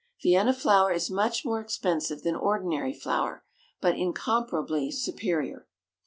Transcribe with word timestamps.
Vienna 0.23 0.51
flour 0.51 0.91
is 0.91 1.11
much 1.11 1.45
more 1.45 1.61
expensive 1.61 2.23
than 2.23 2.35
ordinary 2.35 2.91
flour, 2.91 3.45
but 3.81 3.95
incomparably 3.95 4.89
superior. 4.89 5.67